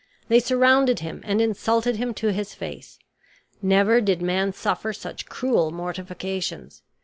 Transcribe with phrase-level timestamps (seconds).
[0.29, 2.97] They surrounded him and insulted him to his face.
[3.61, 6.81] Never did man suffer such cruel mortifications.